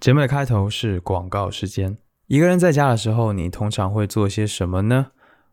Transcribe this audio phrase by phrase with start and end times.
[0.00, 1.98] 节目的开头是广告时间。
[2.26, 5.08] 一个人在家的时候，你通常会做些什么呢？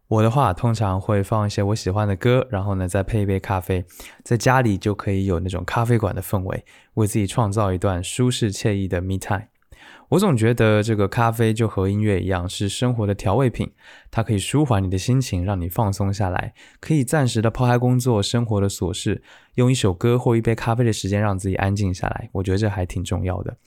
[0.07, 3.83] 我的话，通常会放一些我喜欢的歌，然后呢，再配一杯咖啡，
[4.23, 6.63] 在家里就可以有那种咖啡馆的氛围，
[6.93, 9.47] 为自己创造一段舒适惬意的 me time。
[10.09, 13.69] 我总觉得这个咖啡就和音乐一样，是生活的调味品。
[14.09, 19.21] 它可以舒缓你的心情，让你放松下来，可以暂时的抛开工作、生活的琐事，
[19.55, 22.29] 用一首歌或一杯咖啡的时间让自己安静下来。
[22.31, 23.57] 我觉得这还挺重要的。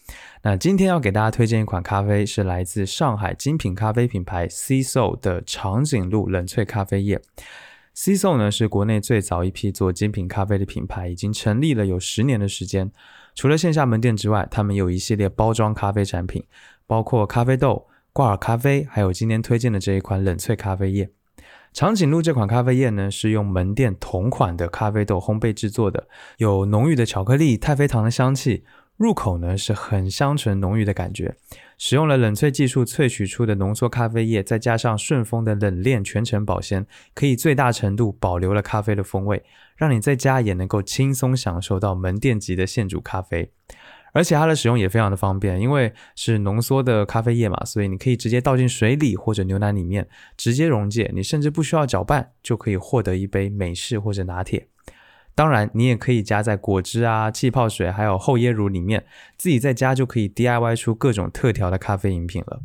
[0.43, 7.21] 那今天要给大家推荐一款咖啡，是来自上海精品咖啡品牌 C So 的长颈鹿冷萃咖啡液。
[7.93, 12.91] C So 呢是国内最早一批做精品咖啡的品牌，已经成立了有十年的时间。
[13.41, 16.45] 除了线下门店之外，他们有一系列包装咖啡产品，
[16.87, 21.09] 包括咖啡豆、挂耳咖啡，还有今天推荐的这一款冷萃咖啡液。
[21.73, 28.63] 长颈鹿这款咖啡液呢，是用门店同款的咖啡豆烘焙制作的，有浓郁的巧克力、太妃糖的香气。
[28.99, 31.35] 入口呢是很香醇浓郁的感觉，
[31.79, 39.43] 使用了冷萃技术萃取出的浓缩咖啡液，再加上顺丰的冷链全程保鲜，可以最大程度保留了咖啡的风味，
[39.81, 43.51] 让你在家也能够轻松享受到门店级的现煮咖啡。
[44.13, 50.07] 而且它的使用也非常的方便，因为是浓缩的咖啡液嘛，所以你可以直接倒进水里或者牛奶里面
[50.37, 54.69] 直接溶解，你甚至不需要搅拌就可以获得一杯美式或者拿铁。
[55.35, 59.07] 当然，你也可以加在果汁啊、气泡水，还有厚椰乳里面，
[59.39, 62.61] 自己在家就可以 DIY 出各种特调的咖啡饮品了。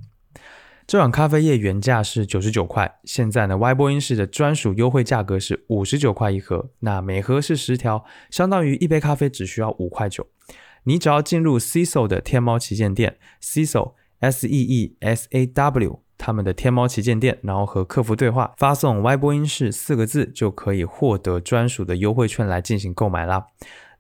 [0.88, 10.28] 这款咖啡液原价是九十九块，现在呢，Y 播音室的专属优惠价格是五十九块一盒，那每盒是十条，相当于一杯咖啡只需要五块九。
[10.84, 16.02] 你只要进入 CISO 的天猫旗舰店，CISO S E E S A W。
[16.18, 23.48] 他们的天猫旗舰店，然后和客服对话，发送 “Y 播音室”四个字，就可以获得专属的优惠券来进行购买啦。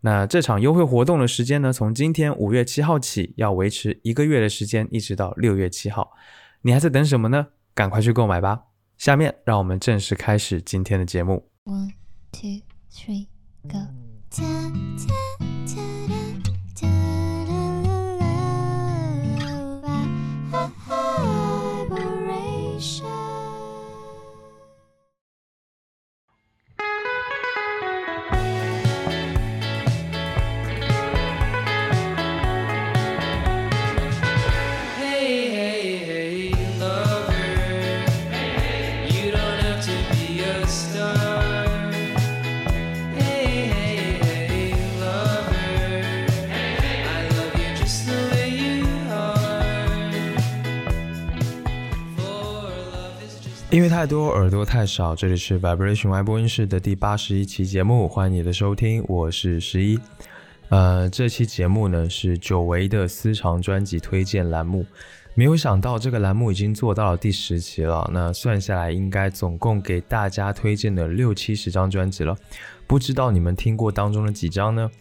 [0.02, 6.12] 那这场优惠活动的时间呢，从今天五月七号起，要维持一个月的时间，一直到六月七号。
[6.66, 7.50] 你还在等什么呢？
[7.76, 8.64] 赶快去购买吧！
[8.98, 11.48] 下面让我们正式开始今天的节目。
[11.66, 11.92] One
[12.32, 13.28] two three
[13.70, 13.78] go。
[53.96, 55.16] 太多，耳朵太少。
[55.16, 59.98] 这里是 Vibration Y 播音室的第八十一期节目，欢迎你的收听，我是十一。
[60.68, 64.86] 呃，这期节目呢是久违的私藏专辑推荐栏目。
[65.34, 72.36] 没有想到这个栏目已经做到了第十期了，那算下来应该总共给大家推荐了六七十张专辑了。
[72.86, 74.92] 不知道你们听过当中的几张呢？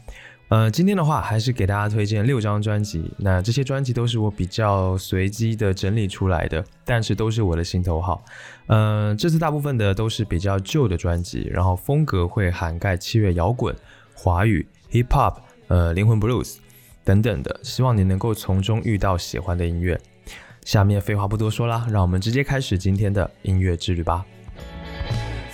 [0.54, 3.10] 呃，今天的话还是给大家推荐六张专辑。
[3.19, 8.25] 那这些专辑都是我比较随机的整理出来的，但是都是我的心头好。
[8.69, 13.75] 嗯，这次大部分的都是比较旧的专辑，然后风格会涵盖七月摇滚、
[14.14, 16.59] 华语、hip hop、呃灵魂 blues
[17.03, 20.00] 等等的，希望你能够从中遇到喜欢的音乐。
[20.64, 24.25] 下面废话不多说啦，让我们直接开始今天的音乐之旅吧。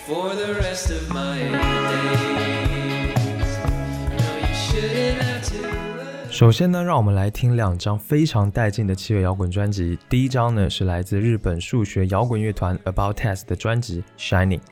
[0.07, 2.30] For the rest of my day.
[6.41, 9.99] 首先呢，让我们来听两张非常带劲的七月摇滚专辑。
[10.09, 14.63] 第一张呢是来自日本数学摇滚乐团 About Test 的专辑 Shining。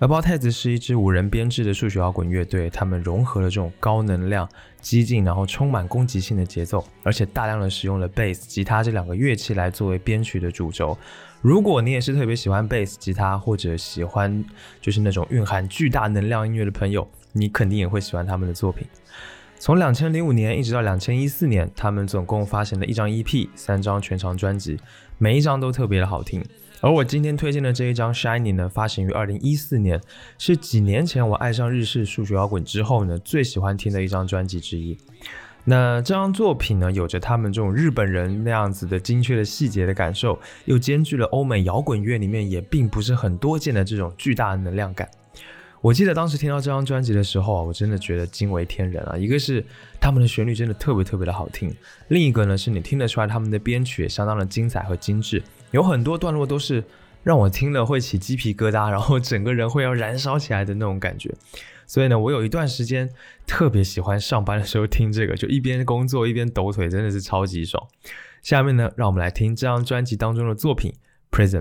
[0.00, 4.48] About Test 是一支五人编制的数学摇滚乐队，他们融合了这种高能量、
[4.80, 10.98] 激进，然后充满攻击性的节奏，而且大量的使用了贝斯、吉他这两个乐器来作为编曲的主轴。
[11.40, 14.44] 如果你也是特别喜欢贝斯、吉他，或者喜欢
[14.80, 18.84] 就是那种蕴含巨大能量音乐的朋友，你肯定也会喜欢他们的作品。
[19.64, 24.78] 从两千零五年一直到两千一四年，他们总共发行了一张 EP、三张全长专辑，
[25.16, 26.44] 每一张都特别的好听。
[26.82, 29.98] 而我今天推荐的这一张《Shining》呢，发行于二零一四年，
[30.36, 34.98] 是几年前我爱上日式数学摇滚之后呢，最喜欢听的一张专辑之一。
[35.64, 45.08] 那这张作品呢，有着他们这种日本人那样子的精确的细节的感受，又兼具了欧美摇滚乐里面也并不是很多见的这种巨大的能量感。
[45.84, 49.18] 我记得当时听到这张专辑的时候啊，我真的觉得惊为天人啊！
[49.18, 49.62] 一个是
[50.00, 51.70] 他们的旋律真的特别特别的好听，
[52.08, 55.42] 另一个呢是你听得出来他们的编曲也相当的精彩和精致，
[55.72, 56.82] 有很多段落都是
[57.22, 61.30] 让我听了会起鸡皮疙瘩，然后整个人会要燃烧起来的那种感觉。
[61.86, 63.10] 所以呢，我有一段时间
[63.46, 67.86] 特别喜欢上班的时候听这个，就一边工作一边抖腿，真的是超级爽。
[68.40, 70.94] 下面呢，让我们来听这张专辑当中的作品
[71.36, 71.60] 《Prison》。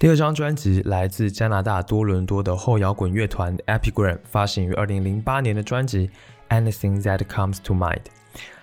[0.00, 6.08] 第二张专辑来自加拿大多伦多的后摇滚乐团 Epigram，发行于二零零八年的专辑
[6.48, 8.00] Anything That Comes to Mind。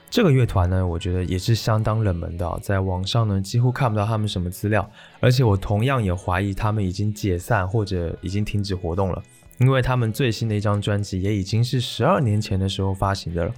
[0.10, 4.90] 这个乐团呢，我觉得也是相当冷门的，在网上呢几乎看不到他们什么资料，
[5.20, 9.22] 而且我同样也怀疑他们已经解散或者已经停止活动了，
[9.60, 13.54] 因为他们最新的一张专辑也已经是十二年前的时候发行的了。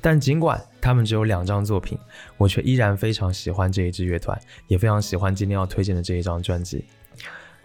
[0.00, 1.98] 但尽管他们只有两张作品，
[2.36, 6.84] 我却依然非常喜欢这一支乐团，也非常喜欢今天要推荐的这一张专辑。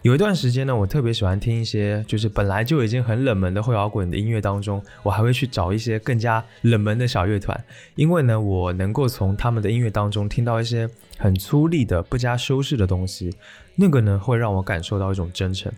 [0.02, 13.32] 有一段时间呢，我特别喜欢听一些就是本来就已经很冷门的后摇滚的音乐当中，我还会去找一些更加冷门的小乐团，因为呢，我能够从他们的音乐当中听到一些很粗粝的、不加修饰的东西，
[13.76, 15.72] 那个呢会让我感受到一种真诚。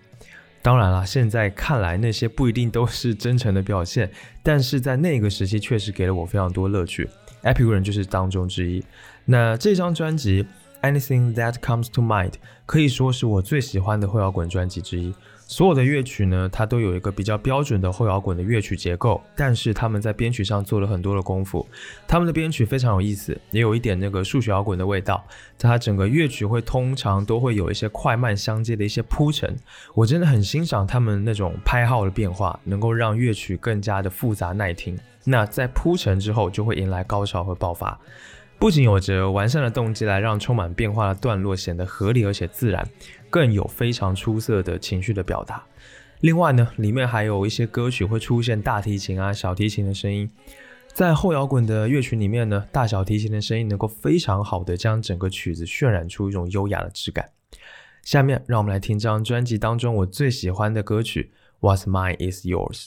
[0.63, 4.11] 当然了，现在看来那些不一定都是真诚的表现，
[4.43, 7.07] 但是在那个时期确实给了我非常多乐趣。
[7.43, 8.83] Epigram 就是当中之一。
[9.27, 10.47] 那这张专辑。
[10.85, 12.33] Anything that comes to mind
[12.67, 15.15] 可以说是我最喜欢的后摇滚专辑之一。
[15.47, 21.67] 所有的乐曲呢，它都有一个比较标准的后摇滚的乐曲结构，但是他们在编曲上做了很多的功夫。
[22.07, 25.25] 他们的编曲非常有意思，也有一点那个数学摇滚的味道。
[25.59, 29.57] 它整个乐曲会通常都会有一些快慢相接的一些铺陈。
[29.95, 34.99] 我真的很欣赏他们那种拍号的变化，能够让乐曲更加的复杂耐听。
[35.25, 37.99] 那在铺陈之后，就会迎来高潮和爆发。
[38.65, 42.89] 不仅有着完善的动机来让充满变化的段落显得合理而且自然，
[43.29, 45.63] 更有非常出色的情绪的表达。
[46.21, 50.31] 另外呢，里面还有一些歌曲会出现大提琴啊、小提琴的声音，
[50.95, 57.33] 在后摇滚的乐曲里面呢，大小提琴的声音能够非常好的将整个曲子渲染出一种优雅的质感。
[58.03, 61.35] 下面让我们来听这张专辑当中我最喜欢的歌曲
[61.77, 62.87] 《What's Mine Is Yours》。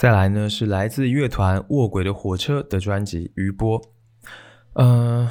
[0.00, 3.78] 再来呢是来自乐团卧轨的火车的专辑《余波》。
[4.72, 5.28] 嗯，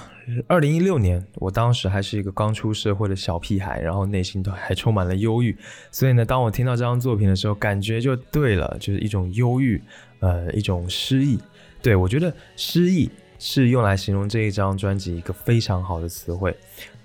[0.47, 5.57] 二零一六年，我当时还是一个刚出社会的小屁孩，然后内心都还充满了忧郁。
[5.89, 9.81] 所以呢，当我听到这张作品的时候，感觉就对了，就是一种忧郁，
[10.19, 11.39] 呃，一种失意。
[11.81, 16.55] 对我觉得失意是用来形容这一张专辑一个非常好的词汇。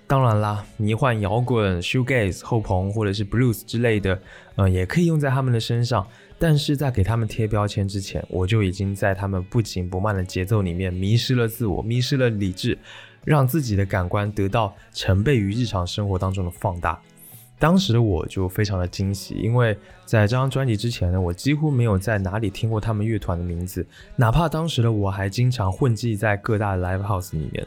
[0.05, 4.21] 当然啦，迷幻摇滚、shoegaze、后朋或者是 blues 之类的，
[4.53, 6.05] 呃，也可以用在他们的身上。
[6.37, 12.77] 但是在给他们贴标签之前，我就已经在他们不紧不慢的节奏里面迷失了自我，迷失了理智，
[13.23, 17.01] 让自己的感官得到成倍于日常生活当中的放大。
[17.57, 27.65] 当时的我就非常的惊喜，因为在这张专辑之前呢，我几乎没有在哪里听过他们乐团的名字，哪怕当时的我还经常混迹在各大 live house 里面。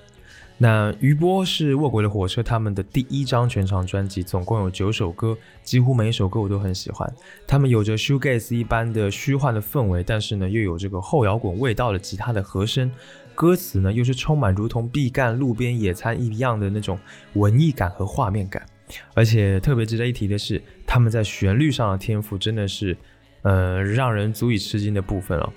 [0.61, 7.09] 那余波是卧轨的火车他们的第一张全长专辑，总共有九首歌，几乎每一首歌我都很喜欢。
[7.47, 12.91] 他们有着 shoegaze 一般的虚幻的氛围，但是呢又有这个后摇滚味道的吉他的和声，
[13.37, 16.99] 歌词呢又是充满如同毕赣路边野餐一样的那种
[17.35, 18.67] 文艺感和画面感。
[19.15, 22.97] 而且特别值得一提的是，他们在旋律上的天赋真的是，
[23.43, 25.53] 呃，让人足以吃惊的部分了。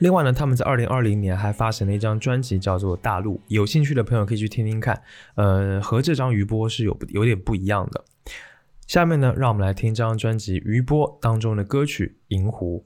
[0.00, 5.00] 另外呢，他们在二零二零年还发行了一张专辑，叫做《大陆》，有兴趣的朋友可以去听听看。
[5.34, 8.04] 呃，和这张余波是有有点不一样的。
[8.86, 12.82] 下面呢，让我们来听这张专辑《余波》当中的歌曲《银狐》。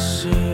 [0.00, 0.49] 心。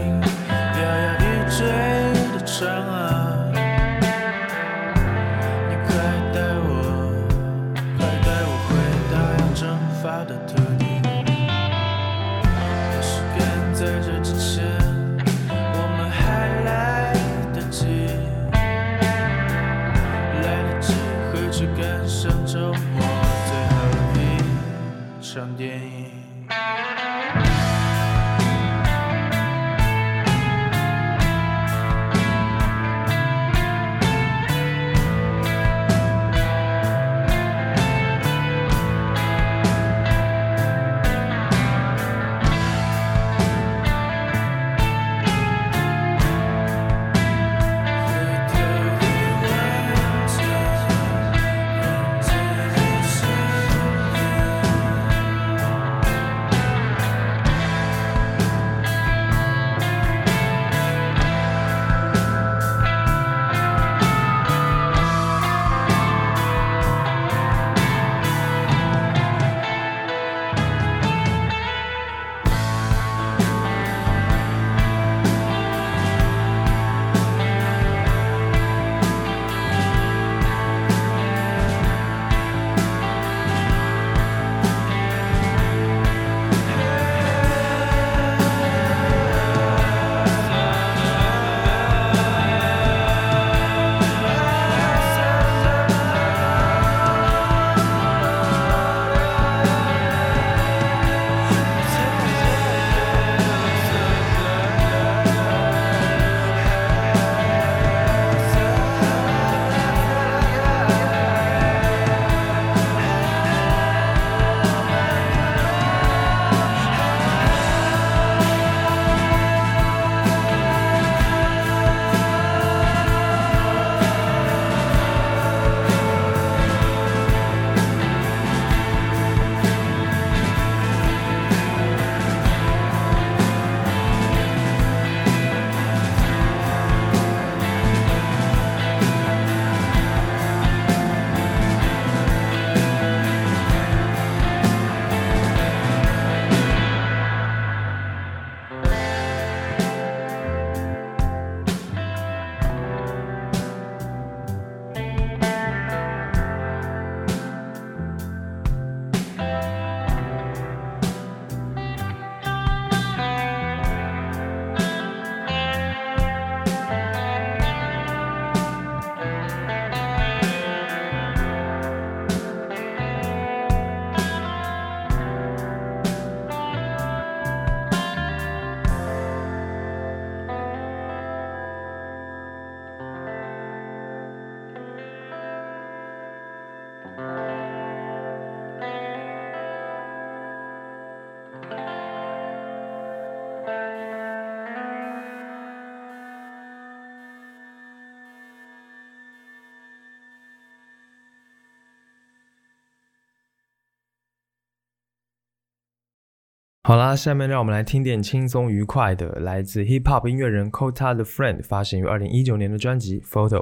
[206.86, 213.58] 好啦，下面让我们来听点轻松愉快的，来自 hip hop 音乐人 Kota the Friend 发行于二零一九年的专辑《Photo》。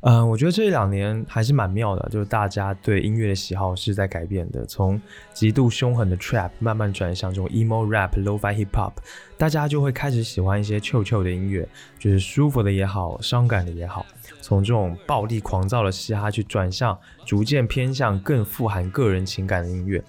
[0.00, 5.00] 嗯，我觉得这两年还是蛮妙的，就是大家对音乐的喜好是在改变的，从
[5.32, 8.92] 极度凶狠的 trap 慢慢转向这种 emo rap、lo-fi hip hop，
[9.38, 11.66] 大家就会开始喜欢一些 Q Q 的音乐，
[11.98, 14.04] 就是舒服的也好，伤感的也好，
[14.42, 20.04] 从这种暴力狂躁的嘻哈去转向逐渐偏向更富含个人情感的音乐。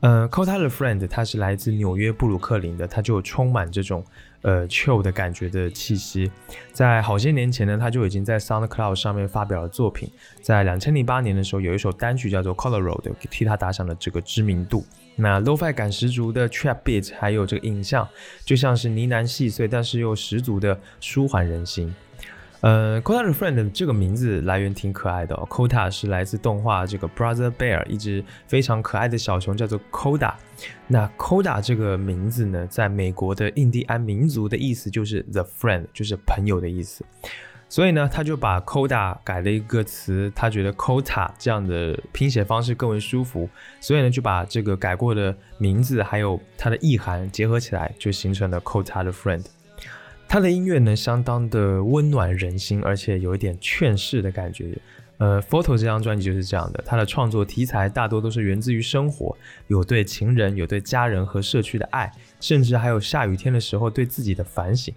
[0.00, 4.04] 呃 c o t a the Friend，他是来自纽约布鲁克林的，他就充满这种
[4.42, 6.30] 呃 chill 的感觉的气息。
[6.72, 10.08] 在好些年前呢，他就已经在 SoundCloud 上面发表了作品。
[10.40, 14.84] 在两千零八年的时候，有一首单曲叫做《coloroad》，替他打响了这个知名度。
[15.16, 18.08] 那 Lo-Fi 感十足的 Trap Beat，还有这个影像，
[18.44, 21.92] 就像是呢喃细碎，但是又十足的舒缓人心。
[22.60, 30.34] 呃，Kota the Friend 这个名字来源挺可爱的、哦、，Kota 是来自动画这个 Brother Bear 一只非常可爱的小熊，叫做 Koda。
[30.88, 37.04] 那 Koda 这个名字呢，在美国的印第安民族的意思就是 the friend，就是朋友的意思。
[37.68, 49.44] 所以呢，他就把 Koda 改了一个词，他觉得 Kota 这样的拼写方式更为舒服，所以呢，就把这个改过的名字还有它的意涵结合起来，就形成了 Kota the Friend。
[50.28, 54.76] 他的音乐呢，相当的温暖人心，而且有一点劝世的感觉。
[55.16, 59.36] 呃，《Photo》这张专辑就是这样的，他的创作题材大多都是源自于生活，
[59.66, 64.94] 有对情人、有对家人和社区的爱，甚至还有下雨天的时候对自己的反省。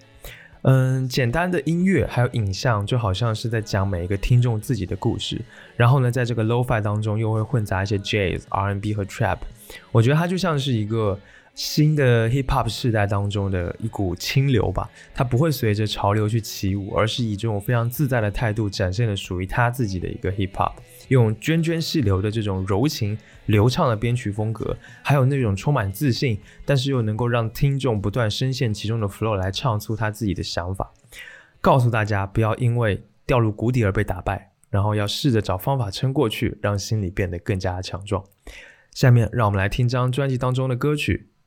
[0.63, 5.41] 嗯，简单的音乐还有影像，就好像是在讲每一个听众自己的故事。
[5.75, 9.39] 然后呢，在这个 lo-fi 当中，又会混杂一些 jazz、R&B 和 trap。
[9.91, 11.17] 我觉得它就像是一个
[11.55, 14.89] 新的 hip hop 时代当中的一股清流吧。
[15.13, 20.73] 它不会随着潮流去起舞，而是以这种非常自在的态度，展现了属于他自己的一个 hip hop。
[21.09, 30.93] 用涓涓细流的这种柔情流畅的编曲风格，还有那种充满自信，但是又能够让听众不断深陷其中的 flow 来唱出他自己的想法，
[31.59, 38.23] 告诉大家不要因为掉入谷底而被打败，然后要试着找方法撑过去，让心理变得更加强壮。
[38.93, 41.27] 下面让我们来听张专辑当中的歌曲《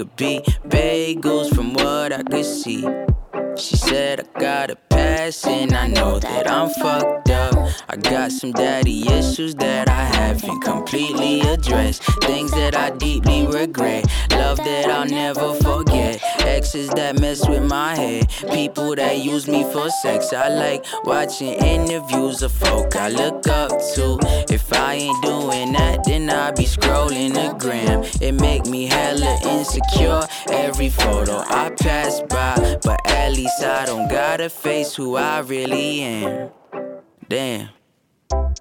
[0.00, 2.80] could be bagels from what I could see.
[3.54, 7.54] She said I got a pass and I know that I'm fucked up.
[7.86, 12.02] I got some daddy issues that I haven't completely addressed.
[12.22, 14.06] Things that I deeply regret.
[14.30, 15.89] Love that I'll never forget.
[16.40, 18.28] Exes that mess with my head.
[18.52, 20.32] People that use me for sex.
[20.32, 24.18] I like watching interviews of folk I look up to.
[24.52, 28.04] If I ain't doing that, then I be scrolling the gram.
[28.20, 30.22] It make me hella insecure.
[30.50, 36.02] Every photo I pass by, but at least I don't gotta face who I really
[36.02, 36.50] am.
[37.28, 37.79] Damn.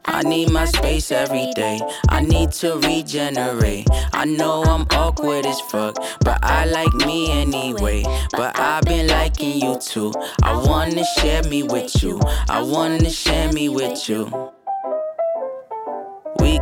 [0.05, 1.79] I need my space every day.
[2.09, 3.87] I need to regenerate.
[4.13, 8.03] I know I'm awkward as fuck, but I like me anyway.
[8.31, 10.13] But I've been liking you too.
[10.43, 12.19] I wanna share me with you.
[12.49, 14.51] I wanna share me with you.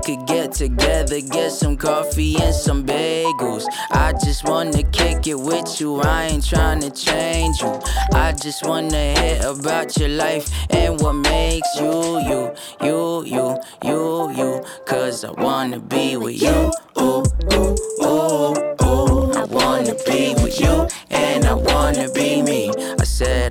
[0.06, 3.66] Could get together, get some coffee and some bagels.
[3.92, 6.00] I just wanna kick it with you.
[6.02, 7.80] I ain't tryna change you.
[8.14, 14.32] I just wanna hear about your life and what makes you you, you, you, you,
[14.32, 14.64] you.
[14.86, 16.72] Cause I wanna be with you.
[17.00, 19.32] Ooh, ooh, ooh, ooh.
[19.34, 22.70] I wanna be with you and I wanna be me.
[23.00, 23.47] I said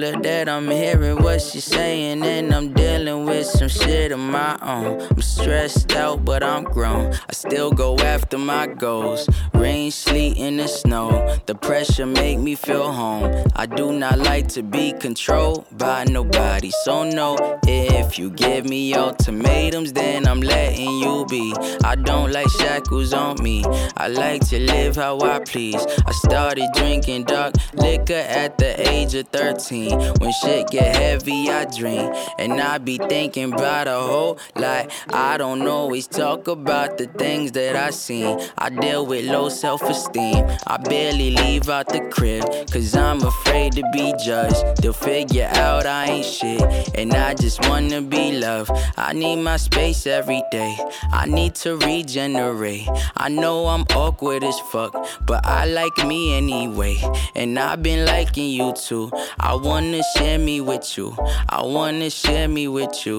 [0.00, 4.98] That I'm hearing what she's saying and I'm dealing with some shit of my own.
[4.98, 7.12] I'm stressed out, but I'm grown.
[7.12, 9.28] I still go after my goals.
[9.52, 11.38] Rain, sleet, and the snow.
[11.44, 13.30] The pressure make me feel home.
[13.54, 16.70] I do not like to be controlled by nobody.
[16.84, 17.36] So no,
[17.66, 21.54] if you give me ultimatums, then I'm letting you be.
[21.84, 23.64] I don't like shackles on me.
[23.98, 25.84] I like to live how I please.
[26.06, 29.89] I started drinking dark liquor at the age of 13.
[30.18, 32.12] When shit get heavy, I dream.
[32.38, 34.90] And I be thinking about a whole lot.
[35.12, 38.40] I don't always talk about the things that I seen.
[38.58, 40.46] I deal with low self esteem.
[40.66, 44.82] I barely leave out the crib, cause I'm afraid to be judged.
[44.82, 46.62] They'll figure out I ain't shit.
[46.94, 48.70] And I just wanna be loved.
[48.96, 50.76] I need my space every day.
[51.12, 52.88] I need to regenerate.
[53.16, 54.94] I know I'm awkward as fuck,
[55.26, 57.02] but I like me anyway.
[57.34, 59.10] And I've been liking you too.
[59.38, 61.16] I wanna share me with you.
[61.48, 63.18] I wanna share me with you.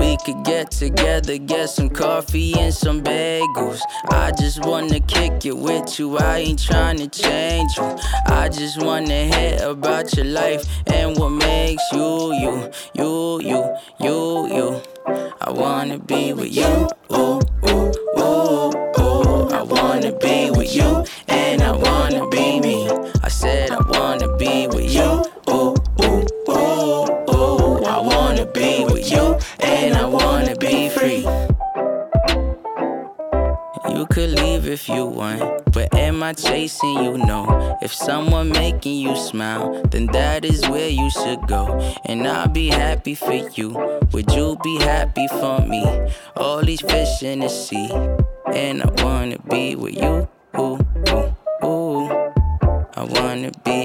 [0.00, 3.80] We could get together, get some coffee and some bagels.
[4.10, 6.18] I just wanna kick it with you.
[6.18, 7.88] I ain't tryna change you.
[8.26, 13.60] I just wanna hear about your life and what makes you you, you, you,
[14.00, 14.18] you,
[14.56, 14.82] you.
[15.40, 16.88] I wanna be with you.
[17.12, 19.48] Ooh, ooh, ooh, ooh.
[19.60, 22.88] I wanna be with you and I wanna be me.
[23.22, 23.65] I said
[24.16, 25.24] wanna be with you.
[25.50, 27.84] Ooh, ooh, ooh, ooh.
[27.84, 31.26] I wanna be with you and I wanna be free.
[33.94, 37.18] You could leave if you want, but am I chasing you?
[37.18, 37.78] No.
[37.82, 41.78] If someone making you smile, then that is where you should go.
[42.06, 44.00] And I'll be happy for you.
[44.12, 45.84] Would you be happy for me?
[46.36, 47.90] All these fish in the sea,
[48.54, 50.28] and I wanna be with you.
[50.58, 50.78] Ooh,
[51.10, 52.26] ooh, ooh.
[52.98, 53.75] I wanna be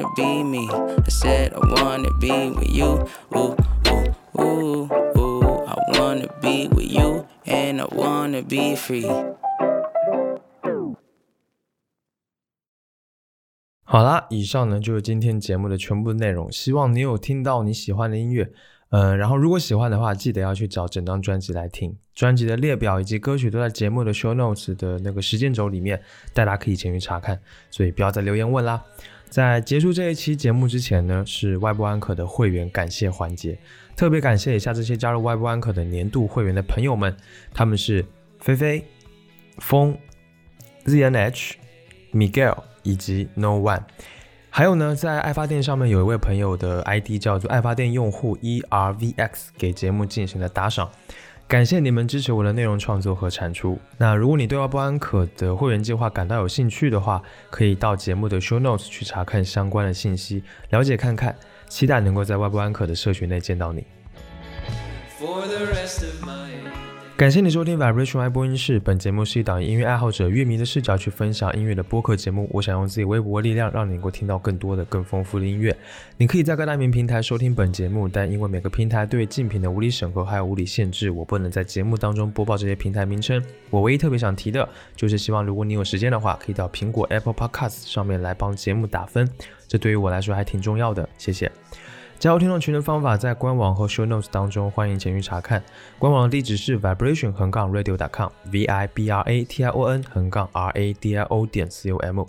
[0.00, 0.68] wanna be me.
[0.68, 3.06] I said I wanna be with you.
[3.34, 3.54] Ooh,
[3.88, 5.66] ooh, ooh, ooh.
[5.66, 9.06] I wanna be with you, and I wanna be free.
[13.84, 16.50] 好啦，以上呢就是今天节目的全部内容。
[16.52, 18.52] 希望你有听到你喜欢的音乐，
[18.90, 21.96] 呃，然后如果喜欢的话，记得要去找整张专辑来听。
[22.14, 26.00] 专辑的列表以及歌曲都在节目的 show notes 的那个时间轴里面，
[26.32, 27.40] 大家可以前去查看。
[27.70, 28.80] 所以不要再留言问啦。
[29.30, 33.58] 在结束这一期节目之前呢，是外部安可的会员感谢环节，
[33.96, 37.16] 特别感谢一下这些加入外部安可的年度会员的朋友们，
[37.54, 38.04] 他们是
[38.40, 38.84] 菲菲、
[39.58, 39.96] 风、
[40.84, 41.52] ZNH、
[42.12, 42.58] Miguel。
[42.82, 43.82] 以及 No One，
[44.48, 50.90] 还有呢，在爱发电上面有一位朋友的 ID 叫做爱发电用户 ERVX，给节目进行了打赏，
[51.50, 53.76] 感谢你们支持我的内容创作和产出。
[53.98, 61.34] 那如果你对外部安可的会员计划感到有兴趣的话，可以到节目的 Show Notes 去查看相关的信息，了解看看。
[61.68, 63.84] 期待能够在外部安可的社群内见到你。
[65.18, 66.89] for the rest of my
[67.20, 68.80] 感谢你收听 Vibration 爱播音室。
[68.80, 72.48] 本节目是一档音乐爱好者、乐迷的视角去分享音乐的播客节目。
[72.50, 75.76] 我想用自己微薄的力量，让你能够听到更多的、更丰富的音乐。
[76.16, 83.44] 你可以在各大名平台收听本节目，但因为每个平台对竞品的无理审核还有无理限制，我不能在节目当中播报这些平台名称。
[83.68, 89.28] 我唯一特别想提的，就是希望如果你有时间的话，可以到苹果 Apple Podcast 上面来帮节目打分，
[89.68, 91.06] 这对于我来说还挺重要的。
[91.18, 91.52] 谢谢。
[92.20, 95.64] 加入听众群的方法在官网和 show notes 当中，欢迎前去查看。
[95.98, 101.16] 官网的地址是 vibration 横杠 radio.com，v i b r a t i o n 横杠 r a d
[101.16, 102.26] i o 点 c o m。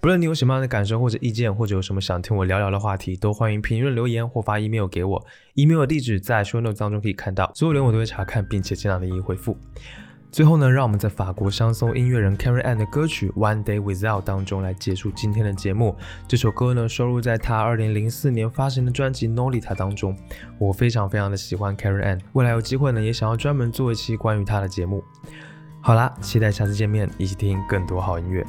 [0.00, 5.26] 不论你有什么样的感受或者意见，或者有什么想听我聊聊的话题，都欢迎评论留言或发 email 给我。
[5.54, 9.56] email 的地址在 show notes 当中可以看到，所有留言我都会查看，并且尽量的一一回复。
[10.32, 15.94] 最后呢，让我们在法国香颂音乐人 Carrie Ann 的歌曲《One Day Without》当中来结束今天的节目。
[16.26, 20.16] 这首歌呢，收录在他二零零四年发行的专辑《Nolita》当中。
[20.58, 25.04] 我非常非常的喜欢 Carrie Ann，未来有机会呢，也想要专门做一期关于他的节目。
[25.82, 28.42] 好啦，期待下次见面，一起听更多好音乐。